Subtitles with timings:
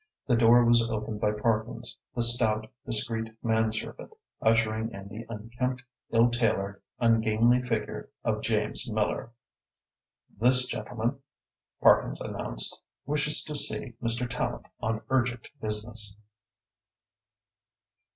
[0.25, 5.83] The door was opened by Parkins, the stout, discreet man servant, ushering in the unkempt,
[6.09, 9.29] ill tailored, ungainly figure of James Miller.
[10.39, 11.19] "This gentleman,"
[11.81, 14.27] Parkins announced, "wishes to see Mr.
[14.27, 16.15] Tallente on urgent business."